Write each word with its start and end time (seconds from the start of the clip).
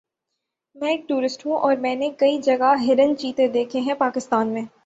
میں 0.75 0.89
ایک 0.89 1.07
ٹورسٹ 1.07 1.45
ہوں 1.45 1.57
اور 1.57 1.75
میں 1.77 1.95
نے 1.95 2.09
کئی 2.17 2.37
جگہ 2.41 2.73
ہرن 2.81 3.15
چیتے 3.17 3.47
دیکھے 3.47 3.79
ہے 3.79 3.93
پاکستان 3.95 4.47
میں 4.47 4.61